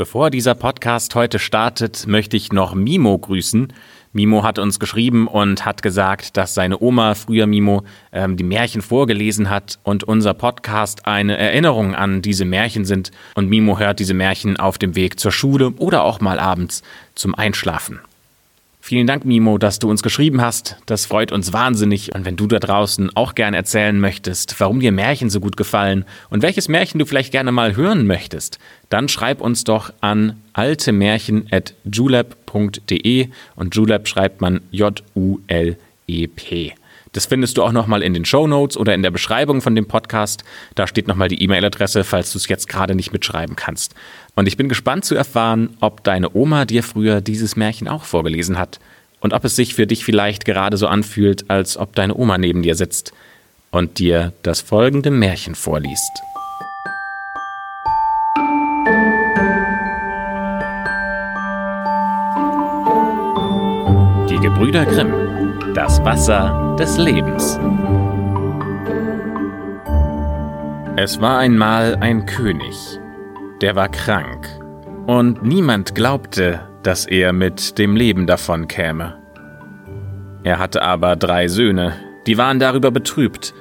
[0.00, 3.70] Bevor dieser Podcast heute startet, möchte ich noch Mimo grüßen.
[4.14, 8.80] Mimo hat uns geschrieben und hat gesagt, dass seine Oma früher Mimo ähm, die Märchen
[8.80, 13.10] vorgelesen hat und unser Podcast eine Erinnerung an diese Märchen sind.
[13.34, 16.82] Und Mimo hört diese Märchen auf dem Weg zur Schule oder auch mal abends
[17.14, 18.00] zum Einschlafen.
[18.82, 20.78] Vielen Dank, Mimo, dass du uns geschrieben hast.
[20.86, 22.14] Das freut uns wahnsinnig.
[22.14, 26.06] Und wenn du da draußen auch gerne erzählen möchtest, warum dir Märchen so gut gefallen
[26.30, 28.58] und welches Märchen du vielleicht gerne mal hören möchtest,
[28.88, 36.72] dann schreib uns doch an altemärchen.julep.de und Julep schreibt man J-U-L-E-P.
[37.12, 39.86] Das findest du auch nochmal in den Show Notes oder in der Beschreibung von dem
[39.86, 40.44] Podcast.
[40.74, 43.94] Da steht nochmal die E-Mail-Adresse, falls du es jetzt gerade nicht mitschreiben kannst.
[44.36, 48.58] Und ich bin gespannt zu erfahren, ob deine Oma dir früher dieses Märchen auch vorgelesen
[48.58, 48.78] hat
[49.20, 52.62] und ob es sich für dich vielleicht gerade so anfühlt, als ob deine Oma neben
[52.62, 53.12] dir sitzt
[53.72, 56.12] und dir das folgende Märchen vorliest.
[64.28, 65.30] Die Gebrüder Grimm
[65.74, 67.60] das Wasser des Lebens.
[70.96, 72.98] Es war einmal ein König,
[73.60, 74.48] der war krank,
[75.06, 79.18] und niemand glaubte, dass er mit dem Leben davon käme.
[80.42, 83.52] Er hatte aber drei Söhne, die waren darüber betrübt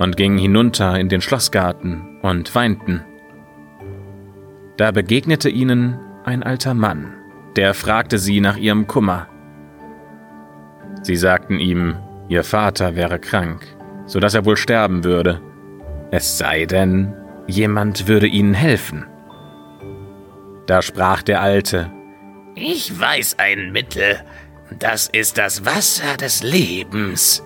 [0.00, 3.04] und gingen hinunter in den Schlossgarten und weinten.
[4.78, 7.12] Da begegnete ihnen ein alter Mann,
[7.54, 9.28] der fragte sie nach ihrem Kummer.
[11.02, 13.66] Sie sagten ihm, ihr Vater wäre krank,
[14.06, 15.40] so dass er wohl sterben würde.
[16.10, 17.14] Es sei denn,
[17.46, 19.06] jemand würde ihnen helfen.
[20.66, 21.90] Da sprach der Alte,
[22.54, 24.20] Ich weiß ein Mittel,
[24.78, 27.42] das ist das Wasser des Lebens.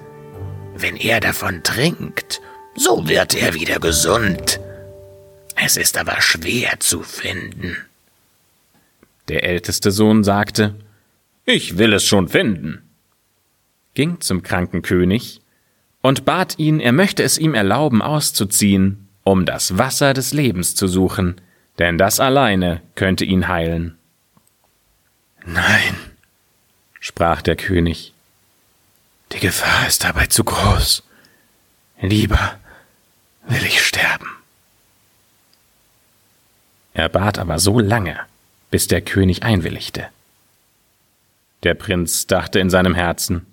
[0.76, 2.40] Wenn er davon trinkt,
[2.76, 4.60] so wird er wieder gesund.
[5.56, 7.76] Es ist aber schwer zu finden.
[9.26, 10.76] Der älteste Sohn sagte,
[11.44, 12.87] Ich will es schon finden
[13.98, 15.40] ging zum kranken König
[16.02, 20.86] und bat ihn, er möchte es ihm erlauben, auszuziehen, um das Wasser des Lebens zu
[20.86, 21.40] suchen,
[21.80, 23.98] denn das alleine könnte ihn heilen.
[25.44, 25.96] Nein,
[27.00, 28.14] sprach der König,
[29.32, 31.02] die Gefahr ist dabei zu groß.
[32.00, 32.56] Lieber
[33.48, 34.28] will ich sterben.
[36.94, 38.16] Er bat aber so lange,
[38.70, 40.06] bis der König einwilligte.
[41.64, 43.44] Der Prinz dachte in seinem Herzen,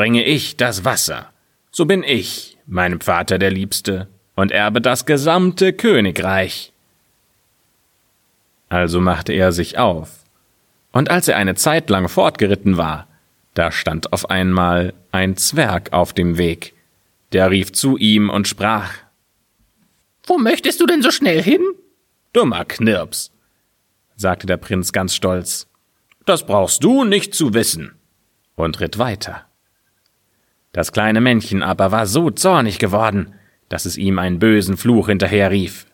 [0.00, 1.30] Bringe ich das Wasser,
[1.70, 6.72] so bin ich, meinem Vater der Liebste, und erbe das gesamte Königreich.
[8.70, 10.24] Also machte er sich auf,
[10.90, 13.08] und als er eine Zeit lang fortgeritten war,
[13.52, 16.72] da stand auf einmal ein Zwerg auf dem Weg,
[17.32, 18.94] der rief zu ihm und sprach
[20.26, 21.60] Wo möchtest du denn so schnell hin?
[22.32, 23.32] Dummer Knirps,
[24.16, 25.66] sagte der Prinz ganz stolz,
[26.24, 27.96] das brauchst du nicht zu wissen,
[28.56, 29.44] und ritt weiter.
[30.72, 33.34] Das kleine Männchen aber war so zornig geworden,
[33.68, 35.86] dass es ihm einen bösen Fluch hinterherrief.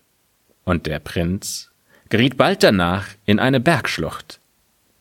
[0.65, 1.71] Und der Prinz
[2.09, 4.41] geriet bald danach in eine Bergschlucht.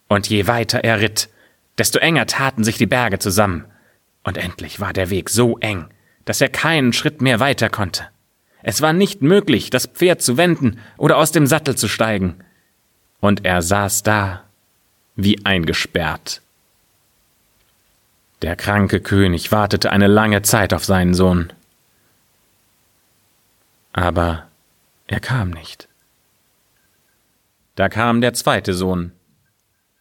[0.07, 1.29] Und je weiter er ritt,
[1.77, 3.65] desto enger taten sich die Berge zusammen,
[4.23, 5.85] und endlich war der Weg so eng,
[6.25, 8.05] dass er keinen Schritt mehr weiter konnte.
[8.63, 12.37] Es war nicht möglich, das Pferd zu wenden oder aus dem Sattel zu steigen.
[13.19, 14.43] Und er saß da
[15.15, 16.41] wie eingesperrt
[18.45, 21.51] der kranke König wartete eine lange Zeit auf seinen Sohn.
[23.91, 24.45] Aber
[25.07, 25.87] er kam nicht.
[27.73, 29.13] Da kam der zweite Sohn.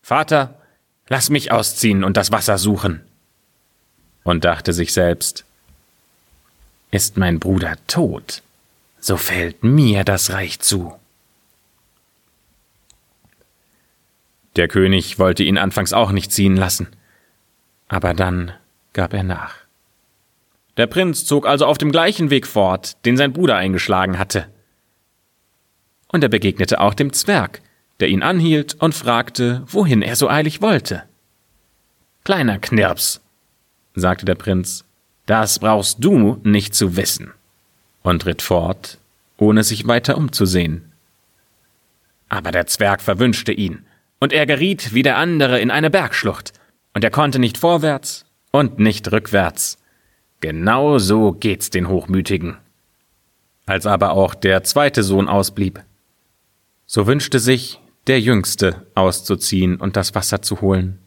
[0.02, 0.60] Vater,
[1.08, 3.00] lass mich ausziehen und das Wasser suchen.
[4.24, 5.46] Und dachte sich selbst,
[6.90, 8.42] ist mein Bruder tot,
[9.00, 10.94] so fällt mir das Reich zu.
[14.56, 16.88] Der König wollte ihn anfangs auch nicht ziehen lassen,
[17.88, 18.52] aber dann
[18.92, 19.54] gab er nach.
[20.76, 24.46] Der Prinz zog also auf dem gleichen Weg fort, den sein Bruder eingeschlagen hatte.
[26.08, 27.60] Und er begegnete auch dem Zwerg,
[28.00, 31.04] der ihn anhielt und fragte, wohin er so eilig wollte.
[32.24, 33.20] Kleiner Knirps,
[33.94, 34.84] sagte der Prinz,
[35.26, 37.32] das brauchst du nicht zu wissen,
[38.02, 38.98] und ritt fort,
[39.36, 40.92] ohne sich weiter umzusehen.
[42.28, 43.84] Aber der Zwerg verwünschte ihn,
[44.18, 46.52] und er geriet wie der andere in eine Bergschlucht,
[46.94, 49.78] und er konnte nicht vorwärts und nicht rückwärts.
[50.40, 52.56] Genau so geht's den Hochmütigen.
[53.66, 55.82] Als aber auch der zweite Sohn ausblieb,
[56.86, 60.98] so wünschte sich der Jüngste auszuziehen und das Wasser zu holen.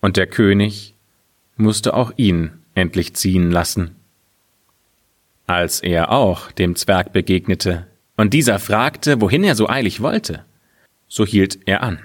[0.00, 0.94] Und der König
[1.56, 3.96] musste auch ihn endlich ziehen lassen.
[5.46, 7.86] Als er auch dem Zwerg begegnete
[8.16, 10.44] und dieser fragte, wohin er so eilig wollte,
[11.10, 12.00] So hielt er an,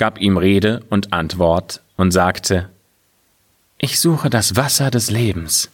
[0.00, 2.70] gab ihm Rede und Antwort und sagte,
[3.76, 5.68] Ich suche das Wasser des Lebens,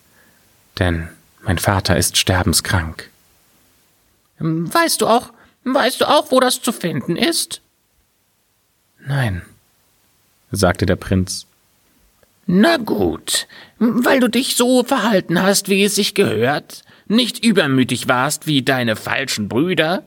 [0.80, 1.08] denn
[1.42, 3.08] mein Vater ist sterbenskrank.
[4.40, 5.32] Weißt du auch,
[5.62, 7.60] weißt du auch, wo das zu finden ist?
[8.98, 9.42] Nein,
[10.50, 11.46] sagte der Prinz.
[12.46, 13.46] Na gut,
[13.78, 18.96] weil du dich so verhalten hast, wie es sich gehört, nicht übermütig warst wie deine
[18.96, 20.02] falschen Brüder,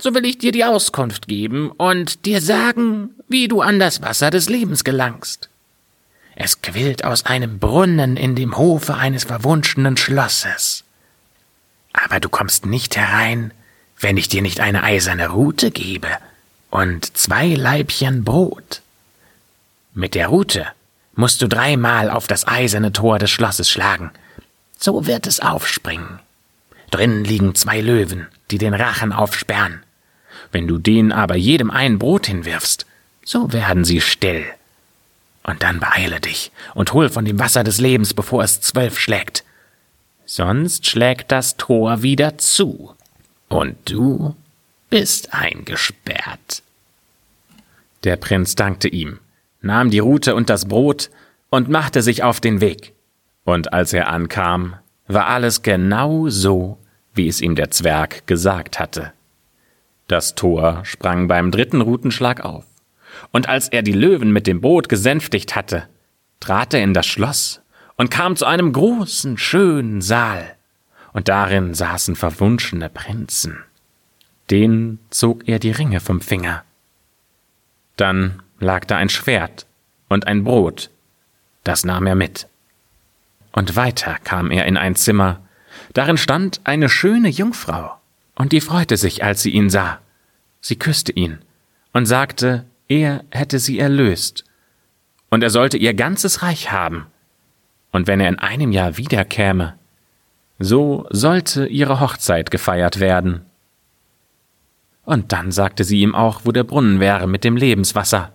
[0.00, 4.30] so will ich dir die Auskunft geben und dir sagen, wie du an das Wasser
[4.30, 5.48] des Lebens gelangst.
[6.34, 10.84] Es quillt aus einem Brunnen in dem Hofe eines verwunschenen Schlosses.
[11.92, 13.52] Aber du kommst nicht herein,
[14.00, 16.08] wenn ich dir nicht eine eiserne Rute gebe
[16.70, 18.82] und zwei Leibchen Brot.
[19.94, 20.66] Mit der Rute
[21.14, 24.12] musst du dreimal auf das eiserne Tor des Schlosses schlagen.
[24.78, 26.20] So wird es aufspringen.
[26.92, 29.82] Drinnen liegen zwei Löwen, die den Rachen aufsperren.
[30.52, 32.86] Wenn du denen aber jedem ein Brot hinwirfst,
[33.28, 34.44] so werden sie still.
[35.42, 39.44] Und dann beeile dich und hol von dem Wasser des Lebens, bevor es zwölf schlägt.
[40.26, 42.94] Sonst schlägt das Tor wieder zu.
[43.48, 44.36] Und du
[44.90, 46.62] bist eingesperrt.
[48.04, 49.20] Der Prinz dankte ihm
[49.60, 51.10] nahm die Rute und das Brot
[51.50, 52.92] und machte sich auf den Weg.
[53.44, 54.74] Und als er ankam,
[55.06, 56.78] war alles genau so,
[57.14, 59.12] wie es ihm der Zwerg gesagt hatte.
[60.06, 62.64] Das Tor sprang beim dritten Rutenschlag auf,
[63.32, 65.88] und als er die Löwen mit dem Boot gesänftigt hatte,
[66.40, 67.60] trat er in das Schloss
[67.96, 70.54] und kam zu einem großen, schönen Saal,
[71.12, 73.58] und darin saßen verwunschene Prinzen.
[74.50, 76.64] Den zog er die Ringe vom Finger.
[77.96, 79.66] Dann lag da ein Schwert
[80.08, 80.90] und ein Brot,
[81.64, 82.46] das nahm er mit.
[83.52, 85.40] Und weiter kam er in ein Zimmer,
[85.92, 87.98] darin stand eine schöne Jungfrau,
[88.36, 89.98] und die freute sich, als sie ihn sah.
[90.60, 91.38] Sie küsste ihn
[91.92, 94.44] und sagte, er hätte sie erlöst,
[95.30, 97.06] und er sollte ihr ganzes Reich haben,
[97.92, 99.78] und wenn er in einem Jahr wiederkäme,
[100.58, 103.42] so sollte ihre Hochzeit gefeiert werden.
[105.04, 108.32] Und dann sagte sie ihm auch, wo der Brunnen wäre mit dem Lebenswasser,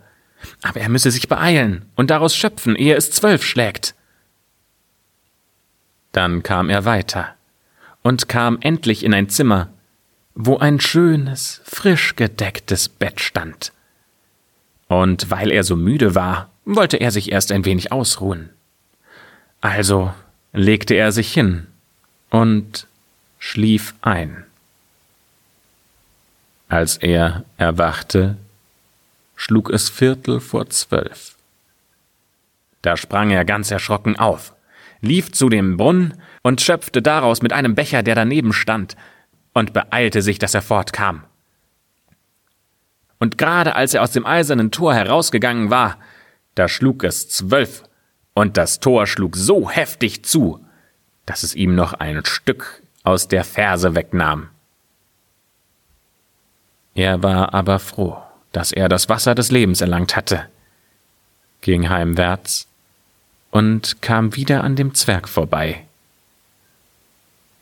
[0.62, 3.96] aber er müsse sich beeilen und daraus schöpfen, ehe es zwölf schlägt.
[6.12, 7.36] Dann kam er weiter
[8.02, 9.70] und kam endlich in ein Zimmer,
[10.36, 13.72] wo ein schönes, frisch gedecktes Bett stand.
[14.94, 18.52] Und weil er so müde war, wollte er sich erst ein wenig ausruhen.
[19.60, 20.14] Also
[20.52, 21.66] legte er sich hin
[22.30, 22.86] und
[23.40, 24.44] schlief ein.
[26.70, 28.38] Als er erwachte,
[29.36, 31.38] schlug es Viertel vor zwölf.
[32.84, 34.54] Da sprang er ganz erschrocken auf,
[35.02, 38.96] lief zu dem Brunnen und schöpfte daraus mit einem Becher, der daneben stand,
[39.54, 41.24] und beeilte sich, dass er fortkam.
[43.24, 45.98] Und gerade als er aus dem eisernen Tor herausgegangen war,
[46.56, 47.84] da schlug es zwölf,
[48.34, 50.60] und das Tor schlug so heftig zu,
[51.26, 54.50] dass es ihm noch ein Stück aus der Ferse wegnahm.
[56.96, 58.22] Er war aber froh,
[58.52, 60.50] dass er das Wasser des Lebens erlangt hatte,
[61.62, 62.68] ging heimwärts
[63.52, 65.86] und kam wieder an dem Zwerg vorbei.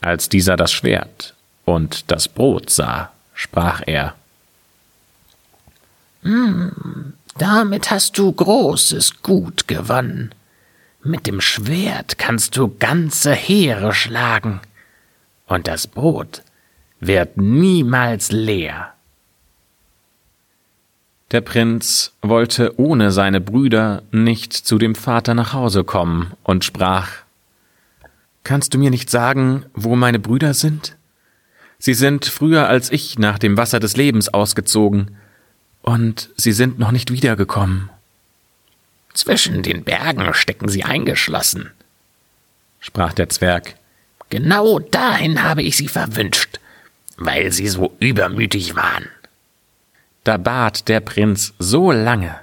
[0.01, 1.35] Als dieser das Schwert
[1.65, 4.15] und das Brot sah, sprach er
[6.21, 10.33] hm, Damit hast du großes Gut gewonnen.
[11.03, 14.59] Mit dem Schwert kannst du ganze Heere schlagen,
[15.47, 16.43] und das Brot
[16.99, 18.93] wird niemals leer.
[21.31, 27.09] Der Prinz wollte ohne seine Brüder nicht zu dem Vater nach Hause kommen und sprach
[28.43, 30.97] Kannst du mir nicht sagen, wo meine Brüder sind?
[31.79, 35.15] Sie sind früher als ich nach dem Wasser des Lebens ausgezogen,
[35.81, 37.89] und sie sind noch nicht wiedergekommen.
[39.13, 41.71] Zwischen den Bergen stecken sie eingeschlossen,
[42.79, 43.75] sprach der Zwerg.
[44.29, 46.59] Genau dahin habe ich sie verwünscht,
[47.17, 49.09] weil sie so übermütig waren.
[50.23, 52.39] Da bat der Prinz so lange,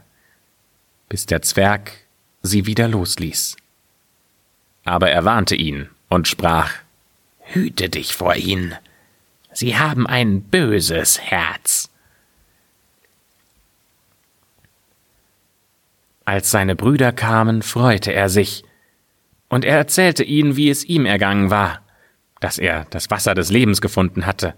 [1.09, 1.93] bis der Zwerg
[2.43, 3.57] sie wieder losließ.
[4.85, 6.73] Aber er warnte ihn und sprach
[7.41, 8.75] Hüte dich vor ihnen,
[9.53, 11.89] sie haben ein böses Herz.
[16.29, 18.63] Als seine Brüder kamen, freute er sich,
[19.49, 21.81] und er erzählte ihnen, wie es ihm ergangen war,
[22.39, 24.53] dass er das Wasser des Lebens gefunden hatte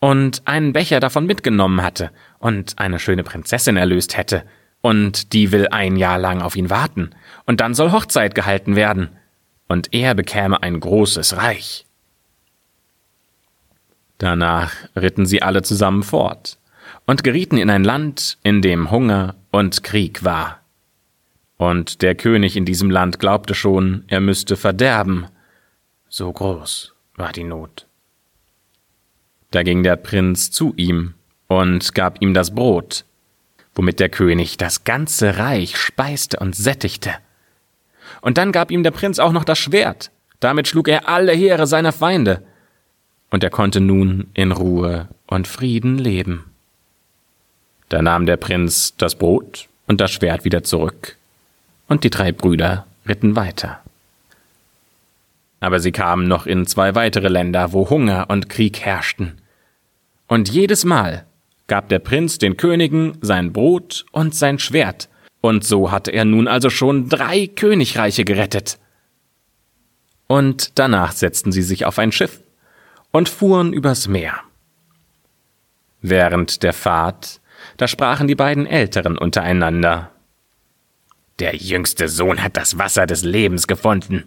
[0.00, 4.42] und einen Becher davon mitgenommen hatte und eine schöne Prinzessin erlöst hätte,
[4.80, 7.10] und die will ein Jahr lang auf ihn warten,
[7.46, 9.10] und dann soll Hochzeit gehalten werden,
[9.68, 11.86] und er bekäme ein großes Reich.
[14.18, 16.58] Danach ritten sie alle zusammen fort,
[17.06, 20.63] und gerieten in ein Land, in dem Hunger und Krieg war.
[21.56, 25.26] Und der König in diesem Land glaubte schon, er müsste verderben,
[26.08, 27.86] so groß war die Not.
[29.50, 31.14] Da ging der Prinz zu ihm
[31.46, 33.04] und gab ihm das Brot,
[33.74, 37.12] womit der König das ganze Reich speiste und sättigte.
[38.20, 41.66] Und dann gab ihm der Prinz auch noch das Schwert, damit schlug er alle Heere
[41.66, 42.42] seiner Feinde,
[43.30, 46.44] und er konnte nun in Ruhe und Frieden leben.
[47.88, 51.16] Da nahm der Prinz das Brot und das Schwert wieder zurück,
[51.88, 53.80] und die drei Brüder ritten weiter.
[55.60, 59.38] Aber sie kamen noch in zwei weitere Länder, wo Hunger und Krieg herrschten.
[60.26, 61.26] Und jedes Mal
[61.66, 65.08] gab der Prinz den Königen sein Brot und sein Schwert,
[65.40, 68.78] und so hatte er nun also schon drei Königreiche gerettet.
[70.26, 72.40] Und danach setzten sie sich auf ein Schiff
[73.12, 74.40] und fuhren übers Meer.
[76.00, 77.40] Während der Fahrt,
[77.76, 80.10] da sprachen die beiden Älteren untereinander.
[81.38, 84.24] Der jüngste Sohn hat das Wasser des Lebens gefunden,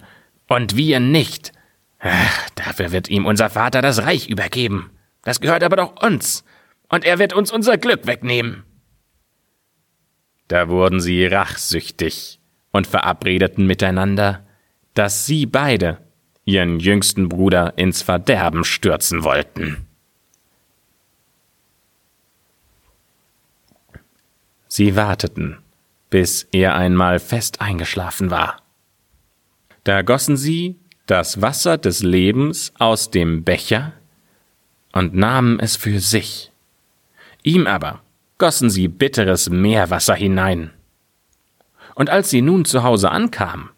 [0.48, 1.52] und wir nicht.
[2.00, 4.92] Ach, dafür wird ihm unser Vater das Reich übergeben.
[5.24, 6.44] Das gehört aber doch uns,
[6.90, 8.64] und er wird uns unser Glück wegnehmen.
[10.48, 12.40] Da wurden sie rachsüchtig
[12.72, 14.46] und verabredeten miteinander,
[14.94, 16.00] dass sie beide
[16.46, 19.86] ihren jüngsten Bruder ins Verderben stürzen wollten.
[24.70, 25.58] Sie warteten,
[26.10, 28.62] bis er einmal fest eingeschlafen war.
[29.84, 33.94] Da gossen sie das Wasser des Lebens aus dem Becher
[34.92, 36.52] und nahmen es für sich.
[37.44, 38.02] Ihm aber
[38.38, 40.72] gossen sie bitteres Meerwasser hinein.
[41.96, 43.70] Und als sie nun zu Hause ankam,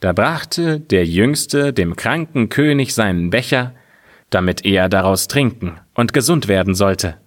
[0.00, 3.74] da brachte der Jüngste dem kranken König seinen Becher,
[4.30, 7.18] damit er daraus trinken und gesund werden sollte.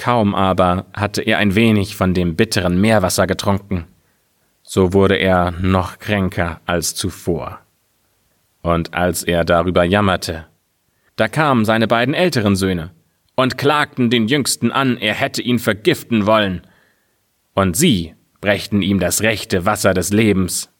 [0.00, 3.84] Kaum aber hatte er ein wenig von dem bitteren Meerwasser getrunken,
[4.62, 7.60] so wurde er noch kränker als zuvor.
[8.62, 10.46] Und als er darüber jammerte,
[11.16, 12.92] da kamen seine beiden älteren Söhne
[13.36, 16.62] und klagten den Jüngsten an, er hätte ihn vergiften wollen,
[17.52, 20.70] und sie brächten ihm das rechte Wasser des Lebens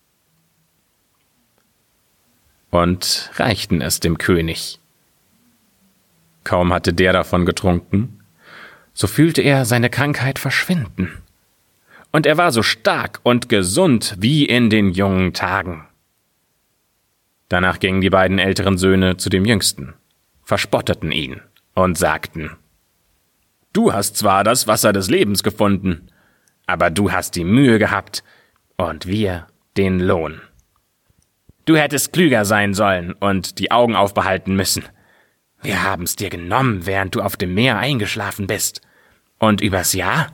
[2.71, 4.81] und reichten es dem König.
[6.43, 8.17] Kaum hatte der davon getrunken,
[8.93, 11.11] so fühlte er seine Krankheit verschwinden.
[12.13, 15.87] Und er war so stark und gesund wie in den jungen Tagen.
[17.49, 19.95] Danach gingen die beiden älteren Söhne zu dem Jüngsten,
[20.43, 21.41] verspotteten ihn
[21.75, 22.51] und sagten,
[23.73, 26.09] Du hast zwar das Wasser des Lebens gefunden,
[26.67, 28.25] aber du hast die Mühe gehabt
[28.77, 30.41] und wir den Lohn.
[31.67, 34.85] Du hättest klüger sein sollen und die Augen aufbehalten müssen.
[35.63, 38.81] Wir haben's dir genommen, während du auf dem Meer eingeschlafen bist.
[39.39, 40.29] Und übers Jahr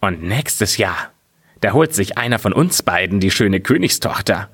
[0.00, 1.12] und nächstes Jahr,
[1.60, 4.50] da holt sich einer von uns beiden die schöne Königstochter.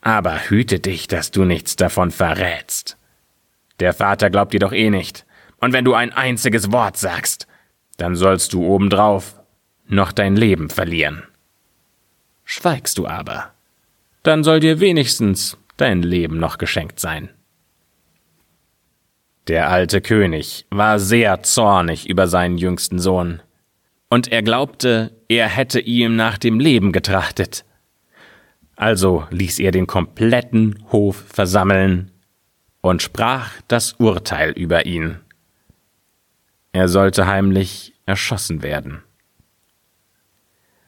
[0.00, 2.96] Aber hüte dich, dass du nichts davon verrätst.
[3.80, 5.24] Der Vater glaubt dir doch eh nicht.
[5.58, 7.46] Und wenn du ein einziges Wort sagst,
[7.96, 9.40] dann sollst du obendrauf
[9.86, 11.24] noch dein Leben verlieren.
[12.44, 13.52] Schweigst du aber,
[14.22, 17.30] dann soll dir wenigstens dein Leben noch geschenkt sein.
[19.46, 23.42] Der alte König war sehr zornig über seinen jüngsten Sohn,
[24.08, 27.64] und er glaubte, er hätte ihm nach dem Leben getrachtet.
[28.76, 32.10] Also ließ er den kompletten Hof versammeln
[32.80, 35.20] und sprach das Urteil über ihn.
[36.72, 39.02] Er sollte heimlich erschossen werden.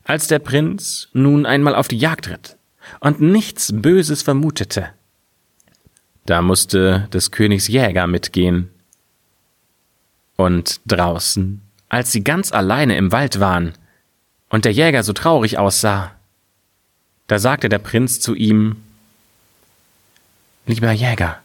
[0.02, 2.56] Als der Prinz nun einmal auf die Jagd ritt,
[3.00, 4.90] und nichts Böses vermutete.
[6.26, 8.70] Da musste des Königs Jäger mitgehen.
[10.36, 13.72] Und draußen, als sie ganz alleine im Wald waren
[14.50, 16.12] und der Jäger so traurig aussah,
[17.28, 18.76] da sagte der Prinz zu ihm
[20.66, 21.40] Lieber Jäger,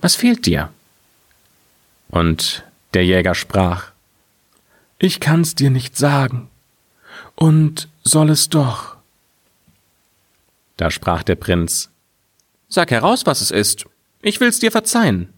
[0.00, 0.70] was fehlt dir?
[2.10, 3.92] Und der Jäger sprach
[4.98, 6.50] Ich kann's dir nicht sagen,
[7.34, 8.96] und soll es doch.
[10.76, 11.90] Da sprach der Prinz
[12.68, 13.86] Sag heraus, was es ist.
[14.22, 15.32] Ich will's dir verzeihen.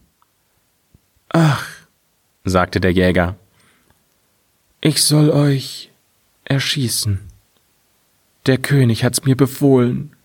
[1.29, 1.65] Ach,
[2.43, 3.37] sagte der Jäger,
[4.81, 5.91] ich soll euch
[6.45, 7.19] erschießen.
[8.47, 10.15] Der König hat's mir befohlen.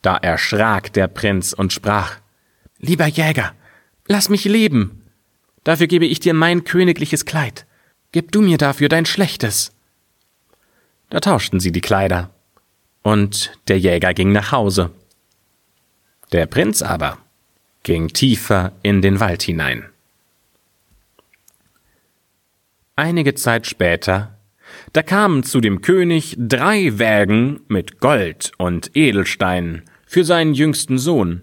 [0.00, 2.16] Da erschrak der Prinz und sprach
[2.78, 3.54] Lieber Jäger,
[4.08, 5.02] lass mich leben.
[5.64, 7.66] Dafür gebe ich dir mein königliches Kleid.
[8.10, 9.72] Gib du mir dafür dein schlechtes.
[11.10, 12.30] Da tauschten sie die Kleider
[13.02, 14.90] und der Jäger ging nach Hause.
[16.32, 17.18] Der Prinz aber
[17.82, 19.92] ging tiefer in den Wald hinein.
[23.02, 24.38] einige Zeit später,
[24.92, 31.42] da kamen zu dem König drei Wägen mit Gold und Edelsteinen für seinen jüngsten Sohn.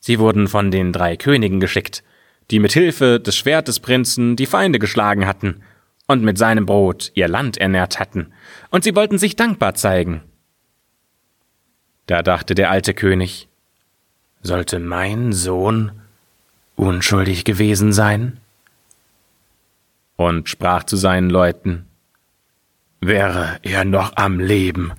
[0.00, 2.02] Sie wurden von den drei Königen geschickt,
[2.50, 5.62] die mit Hilfe des Schwert des Prinzen die Feinde geschlagen hatten
[6.08, 8.32] und mit seinem Brot ihr Land ernährt hatten,
[8.70, 10.22] und sie wollten sich dankbar zeigen.
[12.06, 13.48] Da dachte der alte König,
[14.44, 15.90] sollte mein Sohn
[16.76, 18.38] unschuldig gewesen sein?
[20.16, 21.86] Und sprach zu seinen Leuten,
[23.00, 24.92] wäre er noch am Leben,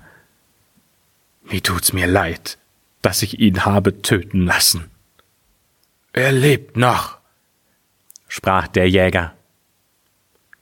[1.44, 2.58] wie tut's mir leid,
[3.00, 4.90] dass ich ihn habe töten lassen.
[6.12, 7.18] Er lebt noch,
[8.28, 9.32] sprach der Jäger.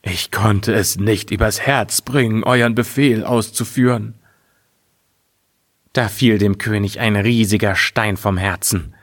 [0.02, 4.14] Ich konnte es nicht übers Herz bringen, euren Befehl auszuführen.
[5.94, 8.94] Da fiel dem König ein riesiger Stein vom Herzen,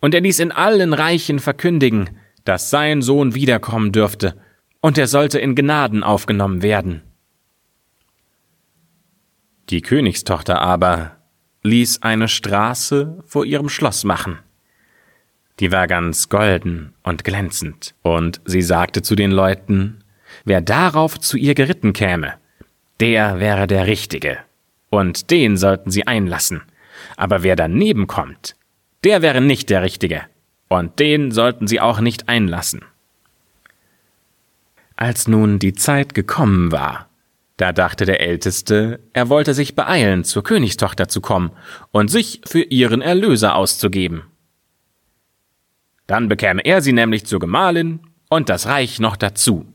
[0.00, 2.10] und er ließ in allen Reichen verkündigen,
[2.44, 4.40] dass sein Sohn wiederkommen dürfte,
[4.80, 7.02] und er sollte in Gnaden aufgenommen werden.
[9.70, 11.16] Die Königstochter aber
[11.64, 14.38] ließ eine Straße vor ihrem Schloss machen.
[15.58, 20.04] Die war ganz golden und glänzend, und sie sagte zu den Leuten,
[20.44, 22.34] wer darauf zu ihr geritten käme,
[23.00, 24.38] der wäre der Richtige,
[24.90, 26.62] und den sollten sie einlassen.
[27.16, 28.56] Aber wer daneben kommt,
[29.04, 30.22] der wäre nicht der Richtige,
[30.68, 32.84] und den sollten sie auch nicht einlassen.
[34.96, 37.08] Als nun die Zeit gekommen war,
[37.56, 41.52] da dachte der Älteste, er wollte sich beeilen, zur Königstochter zu kommen
[41.90, 44.24] und sich für ihren Erlöser auszugeben.
[46.06, 49.66] Dann bekäme er sie nämlich zur Gemahlin und das Reich noch dazu.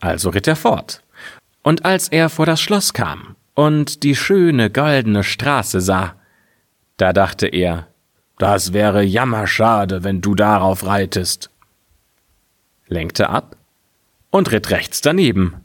[0.00, 1.02] Also ritt er fort.
[1.62, 6.14] Und als er vor das Schloss kam und die schöne goldene Straße sah,
[6.98, 7.88] da dachte er,
[8.38, 11.50] das wäre jammerschade, wenn du darauf reitest.
[12.86, 13.56] Lenkte ab
[14.30, 15.64] und ritt rechts daneben.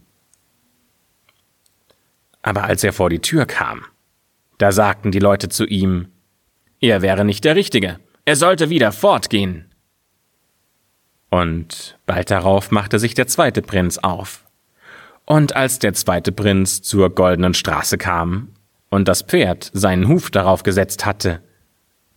[2.41, 3.83] Aber als er vor die Tür kam,
[4.57, 6.07] da sagten die Leute zu ihm,
[6.79, 9.69] er wäre nicht der Richtige, er sollte wieder fortgehen.
[11.29, 14.45] Und bald darauf machte sich der zweite Prinz auf.
[15.31, 18.49] Und als der zweite Prinz zur goldenen Straße kam
[18.89, 21.41] und das Pferd seinen Huf darauf gesetzt hatte,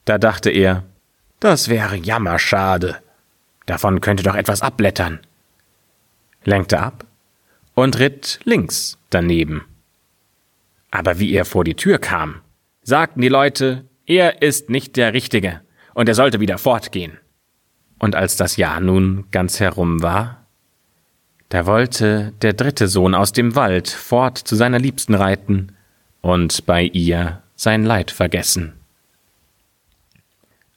[0.04, 0.82] da dachte er,
[1.38, 2.96] das wäre jammerschade.
[3.66, 5.20] Davon könnte doch etwas abblättern.
[6.42, 7.04] Lenkte ab
[7.74, 9.64] und ritt links daneben.
[10.90, 12.40] Aber wie er vor die Tür kam,
[12.82, 15.60] sagten die Leute, er ist nicht der Richtige
[15.94, 17.20] und er sollte wieder fortgehen.
[18.00, 20.43] Und als das Jahr nun ganz herum war,
[21.54, 25.68] da wollte der dritte Sohn aus dem Wald fort zu seiner Liebsten reiten
[26.20, 28.72] und bei ihr sein Leid vergessen.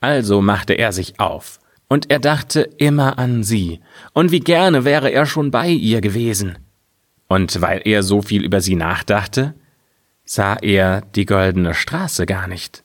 [0.02, 3.80] Also machte er sich auf, und er dachte immer an sie,
[4.13, 6.60] und wie gerne wäre er schon bei ihr gewesen.
[7.28, 9.56] Und weil er so viel über sie nachdachte,
[10.26, 12.84] sah er die goldene Straße gar nicht.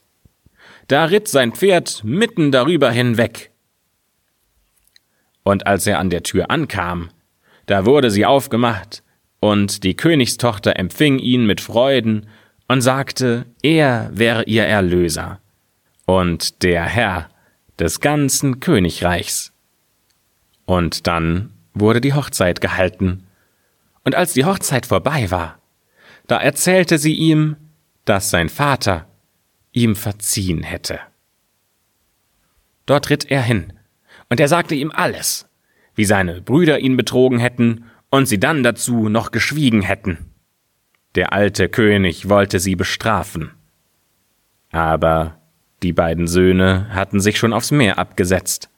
[0.89, 3.51] Da ritt sein Pferd mitten darüber hinweg.
[5.43, 7.11] Und als er an der Tür ankam,
[7.67, 9.03] da wurde sie aufgemacht,
[9.41, 12.27] und die Königstochter empfing ihn mit Freuden
[12.69, 15.41] und sagte, er wäre ihr Erlöser
[16.07, 17.29] und der Herr
[17.79, 19.53] des ganzen Königreichs.
[20.65, 23.27] Und dann wurde die Hochzeit gehalten,
[24.05, 25.59] und als die Hochzeit vorbei war,
[26.27, 27.57] da erzählte sie ihm,
[28.05, 29.07] dass sein Vater
[29.73, 30.99] ihm verziehen hätte.
[32.87, 33.73] Dort ritt er hin,
[34.29, 35.49] und er sagte ihm alles,
[35.95, 40.19] wie seine Brüder ihn betrogen hätten und sie dann dazu noch geschwiegen hätten.
[41.15, 43.51] Der alte König wollte sie bestrafen.
[44.71, 45.39] Aber
[45.83, 48.71] die beiden Söhne hatten sich schon aufs Meer abgesetzt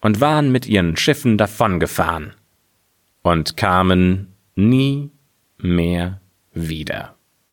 [0.00, 2.34] und waren mit ihren Schiffen davongefahren
[3.22, 5.10] und kamen nie
[5.56, 6.20] mehr
[6.52, 7.16] wieder.